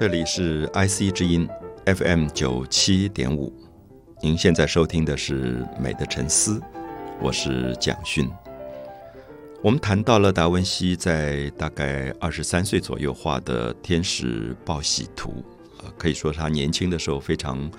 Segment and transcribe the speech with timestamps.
[0.00, 1.46] 这里是 IC 之音
[1.84, 3.52] FM 九七点五，
[4.22, 6.58] 您现在收听的是《美的沉思》，
[7.20, 8.26] 我是蒋勋。
[9.62, 15.44] 我们谈到了达文西在大概二十三岁左右画的《天使报喜图》，
[15.84, 17.70] 呃，可以说他年轻的时候非常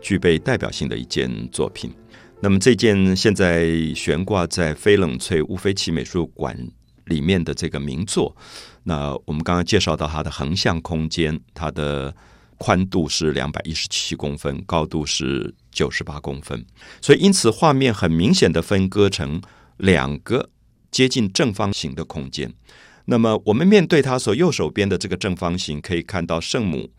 [0.00, 1.92] 具备代表性的一件作品。
[2.38, 6.56] 那么这件现在悬挂在翡冷翠乌菲齐美术馆
[7.06, 8.36] 里面的这个名作。
[8.84, 12.14] 那我们刚刚介绍到它的横向空间，它的
[12.58, 16.64] 宽度是两百一十七公分，高度是九十八公分，
[17.00, 19.42] 所以因此画面很明显的分割成
[19.76, 20.50] 两个
[20.90, 22.54] 接近正方形的空间。
[23.06, 26.90] 那么我们面对它所右手边的这个正方形，可以看到圣母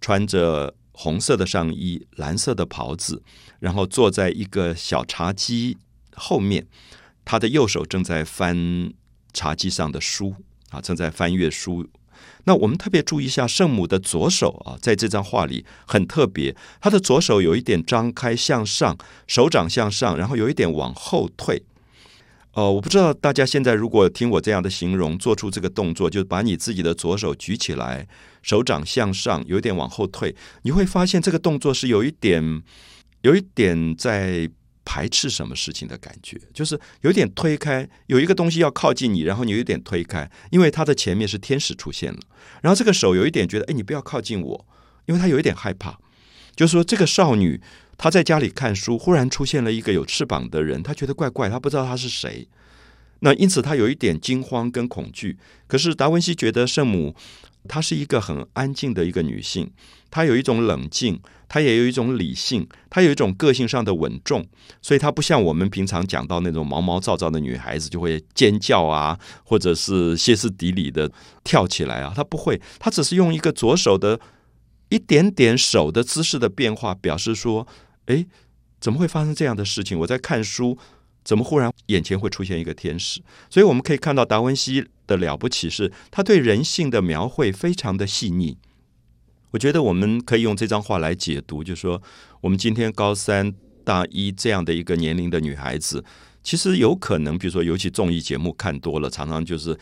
[0.00, 3.22] 穿着红色的上衣、蓝色的袍子，
[3.60, 5.78] 然后坐在一个小茶几
[6.14, 6.66] 后面，
[7.24, 8.92] 他的右手正在翻
[9.36, 10.34] 茶几上的书。
[10.70, 11.86] 啊，正在翻阅书。
[12.42, 18.98] 那我们特别注意一下圣母的左手啊，在这张画里很特别，她的左手有一点张开向上，
[19.28, 21.62] 手掌向上，然后有一点往后退。
[22.54, 28.08] 呃，我不知道大家现在如果听我这样的形容，做出这个动作，就把你自己的左手举起来，
[28.42, 32.42] 手掌向上，有一点往后退，你会发现这个动作是有一点，
[33.22, 34.50] 有一点在。
[34.86, 42.20] 排斥什么事情的感觉，就是有点推开，有一个东西要靠近你，然后你有点推开，因为他的前面是天使出现了，
[42.62, 44.66] 然后这个手有一点觉得，哎，你不要靠近我，
[45.06, 45.98] 因为他有一点害怕，
[46.54, 47.60] 就是说这个少女
[47.98, 52.46] 她在家里看书，忽然出现了一个有翅膀的人，她觉得怪怪，她不知道他是谁，
[53.20, 55.38] 那因此她有一点惊慌跟恐惧。
[55.66, 57.14] 可是达文西觉得圣母
[57.66, 59.70] 她是一个很安静的一个女性，
[60.10, 61.20] 她有一种冷静。
[61.48, 64.44] 她也有一种理性，她有一种个性上的稳重，
[64.82, 71.08] 所以她不像我们平常讲到那种毛毛躁躁的女孩子，就会尖叫啊，或者是歇斯底里的
[71.44, 72.12] 跳起来啊。
[72.16, 74.18] 她不会，她只是用一个左手的
[74.88, 77.64] 一点点手的姿势的变化，表示说
[78.06, 78.26] ：“哎，
[78.80, 79.96] 怎么会发生这样的事情？
[80.00, 80.76] 我在看书，
[81.26, 83.20] 怎么忽然眼前会出现一个天使？”
[83.50, 88.56] 所以我们可以看到达文西的了不起是，他对人性的描绘非常的细腻。
[89.50, 92.02] 我觉得我们可以用这张画来解读，就是说，
[92.40, 93.52] 我们今天高三、
[93.84, 96.04] 大一这样的一个年龄的女孩子，
[96.42, 99.78] 其实有可能，比如说，尤其综艺节目看多了，常常就是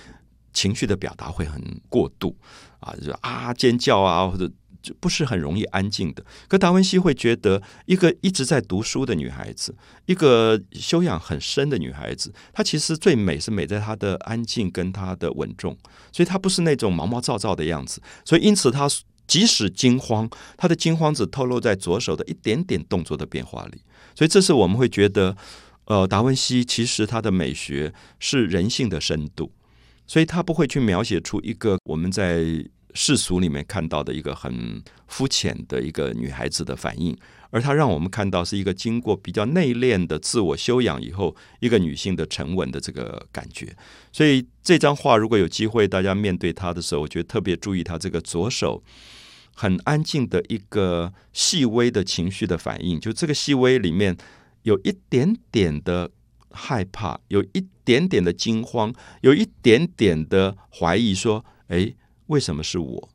[0.53, 2.37] 情绪的表达会很过度
[2.79, 4.49] 啊，就啊尖叫啊，或者
[4.85, 6.25] 就不是很容易安静的。
[6.47, 9.75] 可达文西会觉得，一个一直在读书的女孩子，
[10.07, 15.77] 一个修养很深的女孩子，她其实最美是美在她的安静跟她的稳重，
[16.13, 18.01] 所以她不是那种毛毛躁躁的样子。
[18.25, 18.89] 所以因此她。
[19.27, 23.81] 即使惊慌，她的惊慌只透露在左手的一点点动作的变化里，
[24.15, 25.35] 所以这是我们会觉得，
[25.87, 29.51] 呃，达文西其实他的美学是人性的深度，
[30.07, 32.45] 所以他不会去描写出一个我们在
[32.95, 37.17] 世俗里面看到的一个很肤浅的一个女孩子的反应。
[37.51, 43.77] 而她让我们看到是一个经过比较内敛的自我修养以后，一个女性的沉稳的这个感觉。
[44.11, 48.83] 所以这张画如果有机会大家面对她的时候，我觉得特别注意她这个左手
[49.55, 52.99] 很安静的一个细微的情绪的反应。
[52.99, 54.17] 就这个细微里面
[54.63, 56.11] 有一点点的
[56.51, 61.95] 害怕，有一点点的惊慌，有一点点的怀疑，说：“哎，
[62.27, 63.09] 为什么是我？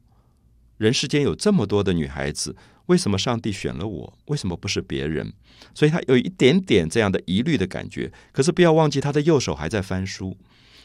[0.77, 2.55] 人世间有这么多的女孩子。”
[2.89, 4.17] 为什么上帝选了我？
[4.25, 5.31] 为什么不是别人？
[5.75, 8.11] 所以他有一点点这样的疑虑的感觉。
[8.31, 10.35] 可是不要忘记，他的右手还在翻书，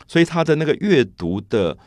[0.07, 1.79] 所以他的那个阅读的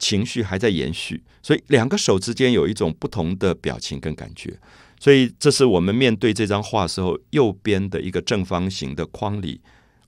[0.00, 1.22] 情绪还在延续。
[1.44, 4.58] 所以两个手之间有一种不同的表情跟感觉。
[4.98, 9.60] 所以这是我们面对这张画时候，右边的一个正方形的框里，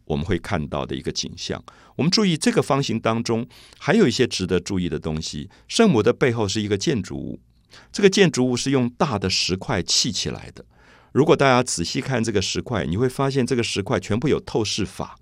[0.04, 1.62] 我们会看到的一个景象。
[1.96, 3.46] 我们注意这个方形当中
[3.78, 5.48] 还有一些值得注意的东西。
[5.68, 7.40] 圣母的背后是一个建筑物。
[7.92, 10.64] 这个建筑物是用大的石块砌起来的。
[11.12, 15.18] 如果大家仔细看这个石块，你会发现这个石块全部有透视法。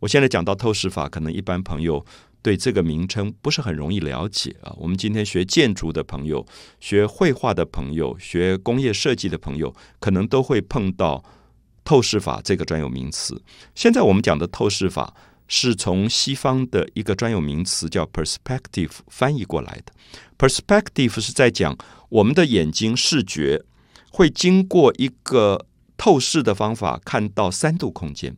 [0.00, 2.04] 我现在讲到透视法，可能一般朋友
[2.42, 4.74] 对这个名称不是很容易了解啊。
[4.78, 6.44] 我们今天学建筑的朋友、
[6.80, 11.24] 学绘画的朋友、学工业设计的朋友，可能都会碰到
[11.84, 13.42] 透视法这个专有名词。
[13.74, 15.14] 现在我们讲的透视法。
[15.48, 19.92] 是从西方的一个专有名词叫 perspective 翻译过来的。
[20.38, 21.76] perspective 是在讲
[22.08, 23.62] 我们的眼睛视觉
[24.10, 25.66] 会经过一个
[25.98, 28.34] 透视的方法看到三度空间。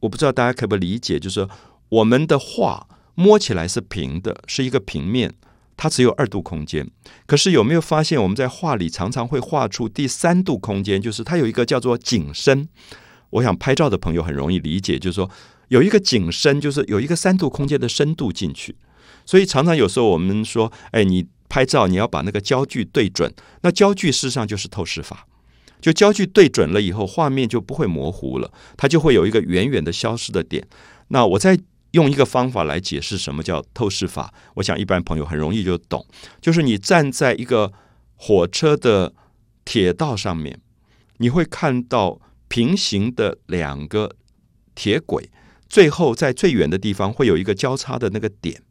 [0.00, 1.46] 我不知道大家可不可以理解，就是
[1.90, 5.34] 我们的画摸起来是平的，是一个平面，
[5.76, 6.90] 它只有二度空间。
[7.26, 12.68] 可是有没有发现我们在画里常常会画出第三度空间，就是它有一个叫做景深。
[13.30, 15.30] 我想拍照的朋友很容易理解，就是说。
[15.68, 18.76] 有一个景深，就是有一个三度空间的深度进去，
[19.24, 23.32] 所以常常有时候我们说，哎，你拍照，你要把那个焦距对准，
[23.62, 25.26] 那焦距事实上就是透视法。
[25.80, 30.68] 就焦距对准了以后，画面就不会模糊了，它就会有一个远远的消失的点。
[31.08, 31.58] 那我在
[31.92, 36.06] 用一个方法来解释什么叫透视法，我想一般朋友很容易就懂，
[36.40, 37.72] 就是你站在一个
[38.16, 39.14] 火车的
[39.64, 40.60] 铁道上面，
[41.18, 44.16] 你会看到平行的两个
[44.74, 45.30] 铁轨，
[45.68, 48.62] 最后在最远的地方会有一个交叉的那个点。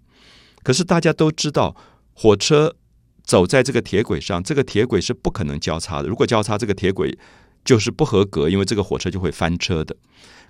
[0.63, 1.75] 可是大家都知道，
[2.13, 2.75] 火车。
[3.23, 6.07] 走在这个铁轨上，这个铁轨是不可能交叉的。
[6.09, 7.18] 如果交叉，这个铁轨
[7.63, 9.95] 就是不合格，因为这个火车就会翻车的。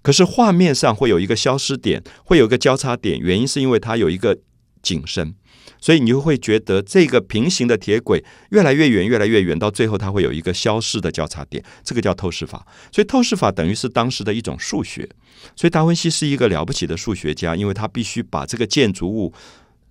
[0.02, 4.38] 可是画面上会有一个消失点，会有一个交叉点，原因是因为它有一个
[4.82, 5.36] 景深，
[5.80, 11.64] 所以你就会觉得这个平行的铁轨越来越远，越来越远，到最后它会有一个消失的交叉点。
[11.84, 12.66] 这个叫透视法。
[12.92, 15.08] 所以透视法等于是当时的一种数学。
[15.56, 19.34] 所以达文西是一个了不起的数学家，因为他必须把这个建筑物。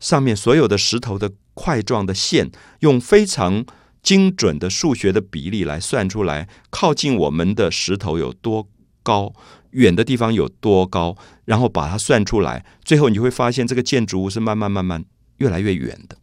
[0.01, 3.65] 上面所有的石头的块状的线，用非常
[4.03, 8.67] 精准的数学的比例来算出来，靠近我们的石头有多
[9.03, 9.33] 高，
[9.71, 15.05] 远的地方有多高，然后把它算出来，最后你会发现这个建筑物是慢慢慢慢
[15.39, 16.17] 越来越远的。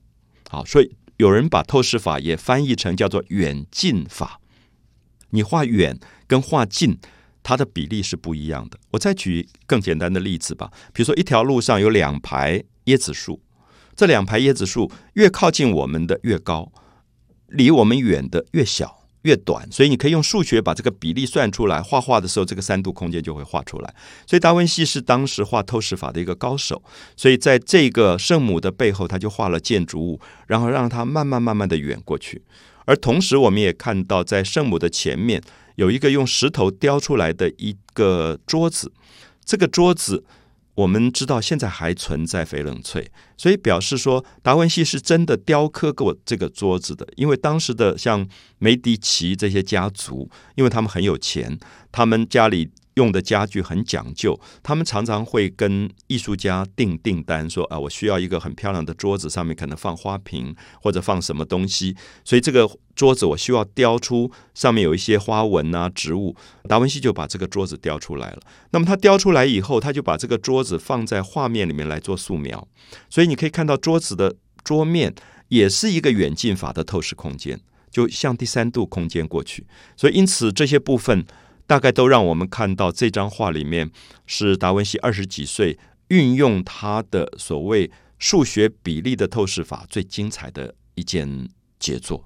[0.50, 4.40] 好，所以有人把透视法也翻译成叫做远近法。
[5.32, 6.98] 你画远跟画近，
[7.44, 8.80] 它的比例是不一样的。
[8.92, 13.42] 我再举更简单的例子吧，比如说一条路上有两排椰子树。
[13.96, 16.72] 这两排椰子树越靠近我们的越高，
[17.48, 21.82] 离我们远的越小越短，所以你可以用数学把这个比例算出来。
[21.82, 23.94] 画画的时候，这个三度空间就会画出来。
[24.26, 26.82] 所以达文西是当时画透视法的一个高手，
[27.16, 32.42] 所以在这个圣母的背后，他就画了建筑物，然后让它慢慢慢慢的远过去。
[32.86, 35.42] 而同时，我们也看到在圣母的前面
[35.76, 38.92] 有一个用石头雕出来的一个桌子，
[39.44, 40.24] 这个桌子。
[40.78, 47.08] 我们知道现在还存在翡冷翠，所以表示说达文西是真的雕刻过这个桌子的。
[47.16, 48.28] 因为当时的像
[48.60, 51.60] 梅迪奇这些家族，因为他们很有钱，
[51.92, 52.70] 他们家里。
[52.98, 61.96] 用的家具很讲究，他们常常会跟艺术家订订单，说啊，我需要一个很漂亮的桌子，上面可能放花瓶或者放什么东西，
[62.26, 66.36] 所以这个桌子我需要雕出上面有一些花纹啊、植物。
[66.68, 68.40] 达文西就把这个桌子雕出来了。
[68.72, 72.68] 那么他雕出来以后，他就把这个桌子放在画面里面来做素描，
[73.12, 75.14] 所以你可以看到桌子的桌面
[75.50, 77.60] 也是一个远近法的透视空间，
[77.92, 79.68] 就向第三度空间过去。
[79.96, 81.24] 所以因此这些部分。
[81.68, 83.92] 大概都让我们看到这张画里面
[84.26, 85.78] 是达文西二十几岁
[86.08, 92.26] 运用他的所谓数学比例的透视法最精彩的一件杰作。